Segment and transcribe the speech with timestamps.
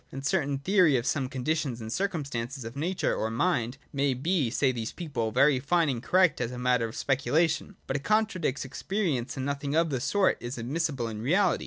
[0.11, 4.71] A certain theory of some conditions and circumstances of nature or mind may be, say
[4.71, 9.37] these people, very fine and correct as a matter of speculation, but it contradicts experience
[9.37, 11.59] and nothing of the sort is admissible in reality.